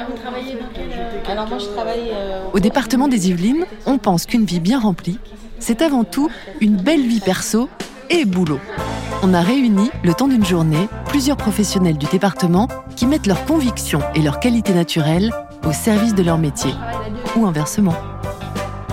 [0.00, 1.30] Ah, vous travaillez dans quel...
[1.30, 2.10] Alors moi je travaille...
[2.12, 5.18] Euh, au département des Yvelines, on pense qu'une vie bien remplie,
[5.58, 6.30] c'est avant tout
[6.62, 7.68] une belle vie perso
[8.08, 8.60] et boulot.
[9.22, 12.66] On a réuni, le temps d'une journée, plusieurs professionnels du département
[12.96, 15.32] qui mettent leurs convictions et leurs qualités naturelles
[15.66, 16.72] au service de leur métier.
[17.36, 17.94] Ou inversement.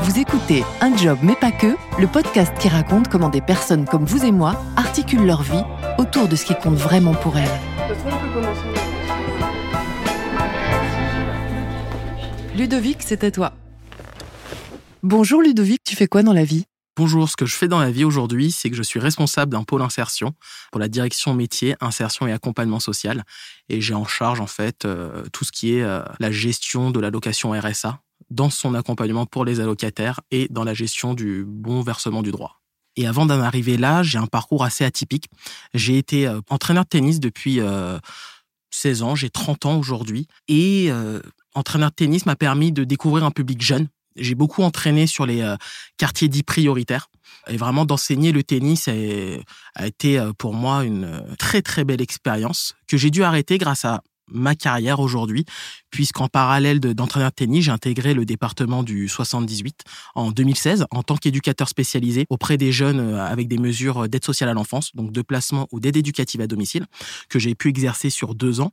[0.01, 4.03] Vous écoutez Un job mais pas que, le podcast qui raconte comment des personnes comme
[4.03, 5.63] vous et moi articulent leur vie
[5.99, 8.76] autour de ce qui compte vraiment pour elles.
[12.57, 13.53] Ludovic, à toi.
[15.03, 16.65] Bonjour Ludovic, tu fais quoi dans la vie?
[16.95, 19.63] Bonjour, ce que je fais dans la vie aujourd'hui, c'est que je suis responsable d'un
[19.63, 20.33] pôle insertion
[20.71, 23.25] pour la direction métier, insertion et accompagnement social.
[23.69, 26.99] Et j'ai en charge en fait euh, tout ce qui est euh, la gestion de
[26.99, 32.23] l'allocation RSA dans son accompagnement pour les allocataires et dans la gestion du bon versement
[32.23, 32.59] du droit.
[32.95, 35.29] Et avant d'en arriver là, j'ai un parcours assez atypique.
[35.75, 37.59] J'ai été euh, entraîneur de tennis depuis
[38.71, 40.27] 16 ans, j'ai 30 ans aujourd'hui.
[40.47, 40.89] Et
[41.57, 43.87] entraîneur de tennis m'a permis de découvrir un public jeune.
[44.15, 45.55] J'ai beaucoup entraîné sur les euh,
[45.97, 47.09] quartiers dits prioritaires.
[47.47, 52.01] Et vraiment, d'enseigner le tennis a, été euh, pour moi une euh, très très belle
[52.01, 55.45] expérience que j'ai dû arrêter grâce à ma carrière aujourd'hui,
[55.91, 59.83] puisqu'en parallèle d'entraîneur de, tennis, j'ai intégré le département du 78
[60.15, 64.49] en 2016 en tant qu'éducateur spécialisé auprès des jeunes euh, avec des mesures d'aide sociale
[64.49, 66.85] à l'enfance, donc de placement ou d'aide éducative à domicile,
[67.29, 68.71] que j'ai pu exercer sur deux ans.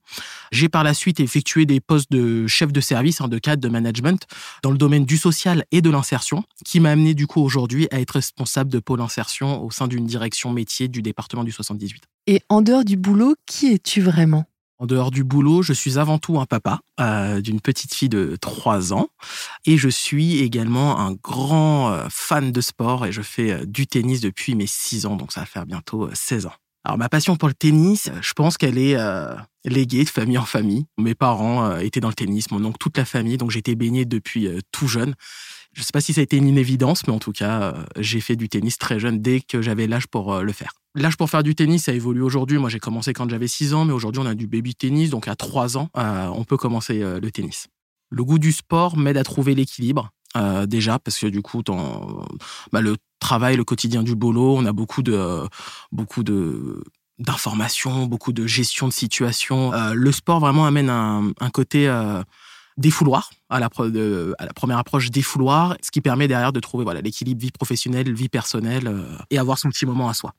[0.52, 3.69] J'ai par la suite effectué des postes de chef de service, en de cadre de
[3.69, 4.27] management
[4.62, 8.00] dans le domaine du social et de l'insertion, qui m'a amené du coup aujourd'hui à
[8.00, 12.02] être responsable de pôle insertion au sein d'une direction métier du département du 78.
[12.27, 14.47] Et en dehors du boulot, qui es-tu vraiment?
[14.84, 18.36] En dehors du boulot, je suis avant tout un papa euh, d'une petite fille de
[18.38, 19.08] 3 ans
[19.64, 23.86] et je suis également un grand euh, fan de sport et je fais euh, du
[23.86, 26.52] tennis depuis mes 6 ans, donc ça va faire bientôt 16 ans.
[26.84, 28.98] Alors ma passion pour le tennis, je pense qu'elle est
[29.64, 30.84] léguée de famille en famille.
[30.98, 34.50] Mes parents étaient dans le tennis, mon oncle, toute la famille, donc j'étais baigné depuis
[34.70, 35.14] tout jeune.
[35.72, 38.20] Je ne sais pas si ça a été une évidence, mais en tout cas, j'ai
[38.20, 40.75] fait du tennis très jeune dès que j'avais l'âge pour le faire.
[40.97, 42.59] L'âge pour faire du tennis, ça évolue aujourd'hui.
[42.59, 45.10] Moi, j'ai commencé quand j'avais 6 ans, mais aujourd'hui, on a du baby tennis.
[45.10, 47.66] Donc, à 3 ans, euh, on peut commencer euh, le tennis.
[48.10, 51.62] Le goût du sport m'aide à trouver l'équilibre, euh, déjà, parce que du coup,
[52.72, 55.41] bah, le travail, le quotidien du boulot, on a beaucoup de,
[55.91, 56.84] beaucoup de,
[57.19, 59.72] d'informations, beaucoup de gestion de situation.
[59.93, 61.93] le sport vraiment amène un, côté
[62.77, 63.69] défouloir à la,
[64.38, 68.28] à la première approche défouloir, ce qui permet derrière de trouver l'équilibre vie professionnelle, vie
[68.28, 68.93] personnelle
[69.31, 70.34] et avoir son petit moment à soi.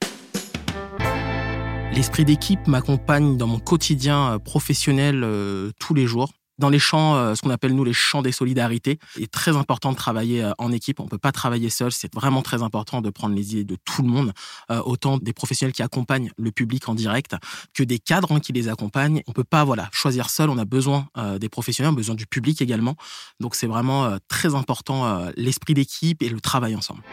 [1.95, 6.33] L'esprit d'équipe m'accompagne dans mon quotidien euh, professionnel euh, tous les jours.
[6.57, 9.55] Dans les champs, euh, ce qu'on appelle nous les champs des solidarités, il est très
[9.55, 10.99] important de travailler en équipe.
[10.99, 11.93] On peut pas travailler seul.
[11.93, 14.33] C'est vraiment très important de prendre les idées de tout le monde,
[14.69, 17.35] autant des professionnels qui accompagnent le public en direct
[17.73, 19.21] que des cadres hein, qui les accompagnent.
[19.27, 20.49] On peut pas voilà choisir seul.
[20.49, 21.07] On a besoin
[21.39, 22.95] des professionnels, on a besoin du public également.
[23.39, 27.03] Donc c'est vraiment très important l'esprit d'équipe et le travail ensemble.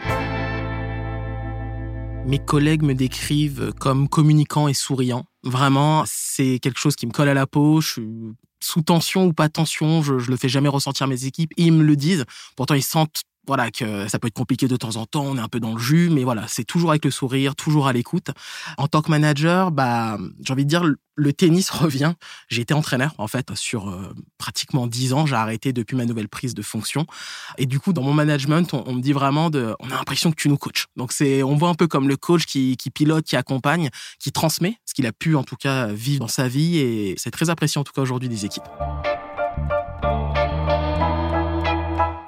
[2.25, 5.25] Mes collègues me décrivent comme communicant et souriant.
[5.43, 7.81] Vraiment, c'est quelque chose qui me colle à la peau.
[7.81, 8.09] Je suis
[8.61, 11.51] sous tension ou pas tension, je, je le fais jamais ressentir mes équipes.
[11.57, 12.23] Ils me le disent.
[12.55, 15.41] Pourtant, ils sentent voilà que ça peut être compliqué de temps en temps, on est
[15.41, 18.31] un peu dans le jus, mais voilà, c'est toujours avec le sourire, toujours à l'écoute.
[18.77, 20.83] En tant que manager, bah, j'ai envie de dire,
[21.15, 22.13] le tennis revient.
[22.49, 25.25] J'ai été entraîneur en fait sur euh, pratiquement dix ans.
[25.25, 27.05] J'ai arrêté depuis ma nouvelle prise de fonction.
[27.57, 30.35] Et du coup, dans mon management, on, me dit vraiment de, on a l'impression que
[30.35, 30.87] tu nous coaches.
[30.95, 33.89] Donc c'est, on voit un peu comme le coach qui, qui pilote, qui accompagne,
[34.19, 36.77] qui transmet ce qu'il a pu en tout cas vivre dans sa vie.
[36.77, 38.63] Et c'est très apprécié en tout cas aujourd'hui des équipes.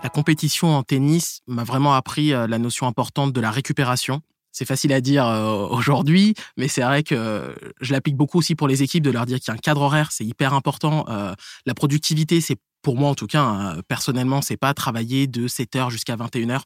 [0.06, 4.22] La compétition en tennis m'a vraiment appris euh, la notion importante de la récupération.
[4.52, 8.68] C'est facile à dire euh, aujourd'hui, mais c'est vrai que je l'applique beaucoup aussi pour
[8.68, 11.06] les équipes de leur dire qu'il y a un cadre horaire, c'est hyper important.
[11.10, 11.34] Euh,
[11.66, 16.16] la productivité, c'est pour moi en tout cas, personnellement, c'est pas travailler de 7h jusqu'à
[16.16, 16.62] 21h.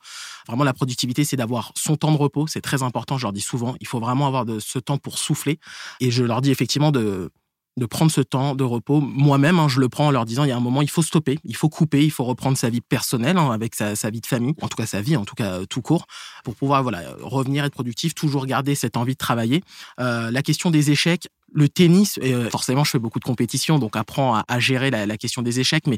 [0.46, 2.46] Vraiment, la productivité, c'est d'avoir son temps de repos.
[2.46, 3.78] C'est très important, je leur dis souvent.
[3.80, 5.60] Il faut vraiment avoir de ce temps pour souffler.
[6.02, 7.32] Et je leur dis effectivement de
[7.79, 9.01] de prendre ce temps de repos.
[9.01, 11.01] Moi-même, hein, je le prends en leur disant, il y a un moment, il faut
[11.01, 14.26] stopper, il faut couper, il faut reprendre sa vie personnelle hein, avec sa, vie de
[14.26, 16.05] famille, en tout cas sa vie, en tout cas tout court,
[16.43, 19.64] pour pouvoir voilà revenir être productif, toujours garder cette envie de travailler.
[19.99, 23.96] Euh, la question des échecs, le tennis, euh, forcément, je fais beaucoup de compétitions, donc
[23.96, 25.97] apprends à, gérer la, la question des échecs, mais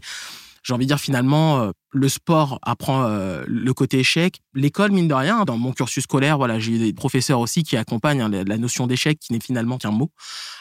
[0.63, 4.39] j'ai envie de dire finalement, euh, le sport apprend euh, le côté échec.
[4.53, 8.21] L'école, mine de rien, dans mon cursus scolaire, voilà, j'ai des professeurs aussi qui accompagnent
[8.21, 10.11] hein, la notion d'échec, qui n'est finalement qu'un mot.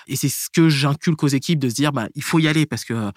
[0.07, 2.67] Et c'est ce que j'inculque aux équipes de se dire, bah, il faut y aller
[2.67, 3.13] parce que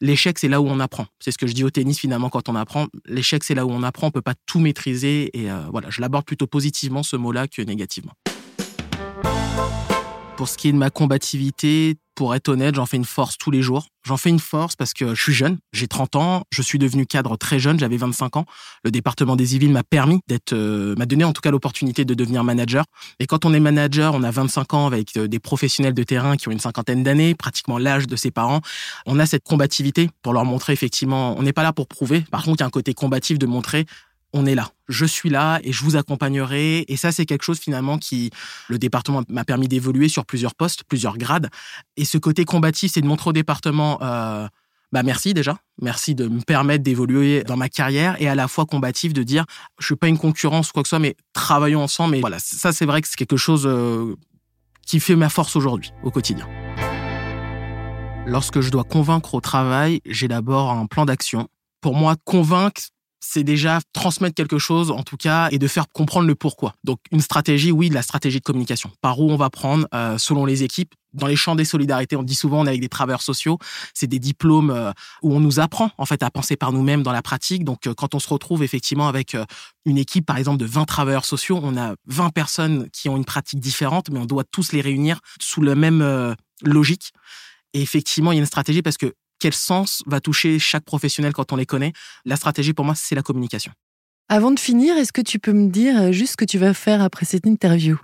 [0.00, 1.06] l'échec, c'est là où on apprend.
[1.20, 2.86] C'est ce que je dis au tennis finalement quand on apprend.
[3.06, 4.08] L'échec, c'est là où on apprend.
[4.08, 5.30] On peut pas tout maîtriser.
[5.38, 8.12] Et euh, voilà, je l'aborde plutôt positivement ce mot-là que négativement.
[10.38, 13.50] Pour ce qui est de ma combativité, pour être honnête, j'en fais une force tous
[13.50, 13.86] les jours.
[14.04, 17.06] J'en fais une force parce que je suis jeune, j'ai 30 ans, je suis devenu
[17.06, 18.44] cadre très jeune, j'avais 25 ans.
[18.84, 22.14] Le département des Yvelines m'a permis d'être, euh, m'a donné en tout cas l'opportunité de
[22.14, 22.84] devenir manager.
[23.18, 26.36] Et quand on est manager, on a 25 ans avec euh, des professionnels de terrain
[26.36, 28.60] qui ont une cinquantaine d'années, pratiquement l'âge de ses parents.
[29.06, 32.20] On a cette combativité pour leur montrer effectivement, on n'est pas là pour prouver.
[32.30, 33.86] Par contre, il y a un côté combatif de montrer
[34.32, 34.70] on est là.
[34.88, 36.84] Je suis là et je vous accompagnerai.
[36.88, 38.30] Et ça, c'est quelque chose finalement qui,
[38.68, 41.48] le département m'a permis d'évoluer sur plusieurs postes, plusieurs grades.
[41.96, 44.46] Et ce côté combatif, c'est de montrer au département, euh,
[44.92, 48.64] bah merci déjà, merci de me permettre d'évoluer dans ma carrière et à la fois
[48.64, 49.44] combatif de dire,
[49.78, 52.12] je suis pas une concurrence ou quoi que ce soit, mais travaillons ensemble.
[52.12, 54.14] Mais voilà, ça, c'est vrai que c'est quelque chose euh,
[54.86, 56.48] qui fait ma force aujourd'hui, au quotidien.
[58.26, 61.48] Lorsque je dois convaincre au travail, j'ai d'abord un plan d'action.
[61.80, 62.82] Pour moi, convaincre,
[63.20, 66.74] c'est déjà transmettre quelque chose, en tout cas, et de faire comprendre le pourquoi.
[66.84, 68.90] Donc, une stratégie, oui, de la stratégie de communication.
[69.00, 70.94] Par où on va prendre, euh, selon les équipes.
[71.14, 73.58] Dans les champs des solidarités, on dit souvent, on est avec des travailleurs sociaux.
[73.94, 74.92] C'est des diplômes euh,
[75.22, 77.64] où on nous apprend, en fait, à penser par nous-mêmes dans la pratique.
[77.64, 79.36] Donc, euh, quand on se retrouve effectivement avec
[79.84, 83.24] une équipe, par exemple, de 20 travailleurs sociaux, on a 20 personnes qui ont une
[83.24, 87.12] pratique différente, mais on doit tous les réunir sous la même logique.
[87.74, 91.32] Et effectivement, il y a une stratégie parce que quel sens va toucher chaque professionnel
[91.32, 91.92] quand on les connaît?
[92.24, 93.72] La stratégie, pour moi, c'est la communication.
[94.28, 96.74] Avant de finir, est-ce que tu peux me dire euh, juste ce que tu vas
[96.74, 97.96] faire après cette interview?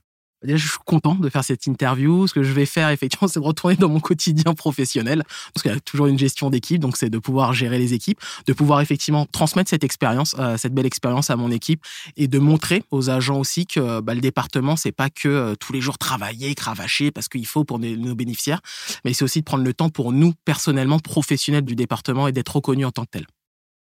[0.44, 2.26] Déjà, je suis content de faire cette interview.
[2.26, 5.24] Ce que je vais faire, effectivement, c'est de retourner dans mon quotidien professionnel.
[5.52, 8.20] Parce qu'il y a toujours une gestion d'équipe, donc c'est de pouvoir gérer les équipes,
[8.46, 11.82] de pouvoir effectivement transmettre cette expérience, euh, cette belle expérience à mon équipe
[12.16, 15.72] et de montrer aux agents aussi que bah, le département, c'est pas que euh, tous
[15.72, 18.60] les jours travailler, cravacher parce qu'il faut pour nos bénéficiaires,
[19.04, 22.56] mais c'est aussi de prendre le temps pour nous, personnellement, professionnels du département et d'être
[22.56, 23.26] reconnus en tant que tel.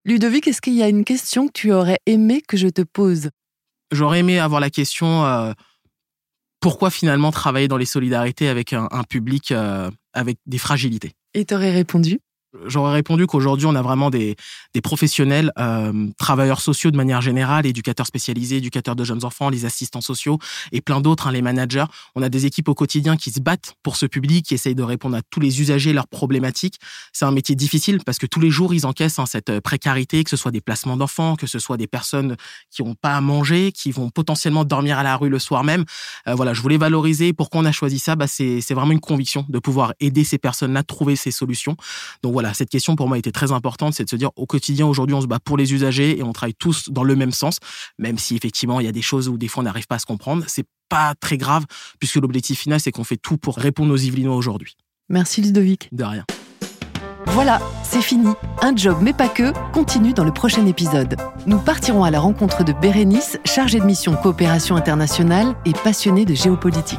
[0.05, 3.31] Ludovic, est-ce qu'il y a une question que tu aurais aimé que je te pose?
[3.93, 5.25] J'aurais aimé avoir la question.
[5.25, 5.53] Euh,
[6.63, 11.13] pourquoi finalement travailler dans les solidarités avec un, public euh, avec des fragilités?
[11.35, 12.21] Et t'aurais répondu?
[12.67, 14.37] J'aurais répondu qu'aujourd'hui, on a vraiment des,
[14.75, 19.65] des professionnels, euh, travailleurs sociaux de manière générale, éducateurs spécialisés, éducateurs de jeunes enfants, les
[19.65, 20.39] assistants sociaux
[20.71, 21.87] et plein d'autres, hein, les managers.
[22.15, 24.83] On a des équipes au quotidien qui se battent pour ce public, qui essayent de
[24.83, 26.79] répondre à tous les usagers, leurs problématiques.
[27.15, 30.23] C'est un métier difficile parce que tous les jours, ils encaissent hein, cette euh, précarité,
[30.23, 32.37] que ce soit des placements d'enfants, que ce soit des personnes
[32.71, 35.87] qui n'ont pas à manger, qui vont potentiellement dormir à la rue le soir même.
[36.29, 37.33] Euh, voilà, je voulais valoriser.
[37.33, 40.81] Pourquoi on a choisi ça bah, C'est vraiment une conviction de pouvoir aider ces personnes-là
[40.81, 41.77] à trouver ces solutions.
[42.23, 44.47] Donc voilà, voilà, cette question pour moi était très importante, c'est de se dire au
[44.47, 47.31] quotidien aujourd'hui on se bat pour les usagers et on travaille tous dans le même
[47.31, 47.59] sens,
[48.01, 49.99] même si effectivement il y a des choses où des fois on n'arrive pas à
[50.01, 51.67] se comprendre, c'est pas très grave
[52.01, 54.77] puisque l'objectif final c'est qu'on fait tout pour répondre aux Yvelinois aujourd'hui.
[55.09, 55.89] Merci Ludovic.
[55.93, 56.25] De rien.
[57.27, 58.33] Voilà, c'est fini.
[58.61, 61.15] Un job, mais pas que, continue dans le prochain épisode.
[61.47, 66.35] Nous partirons à la rencontre de Bérénice, chargée de mission coopération internationale et passionnée de
[66.35, 66.99] géopolitique.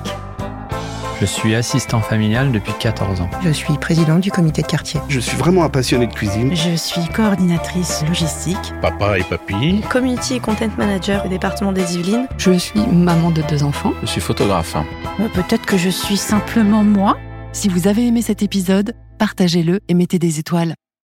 [1.24, 3.30] Je suis assistant familial depuis 14 ans.
[3.46, 5.00] Je suis président du comité de quartier.
[5.08, 6.54] Je suis vraiment un passionné de cuisine.
[6.54, 8.74] Je suis coordinatrice logistique.
[8.81, 9.80] Papa et papy.
[9.90, 12.28] Community Content Manager au département des Yvelines.
[12.38, 13.94] Je suis maman de deux enfants.
[14.02, 14.75] Je suis photographe.
[15.22, 17.16] Euh, peut-être que je suis simplement moi.
[17.54, 20.76] Si vous avez aimé cet épisode, partagez-le et mettez des étoiles.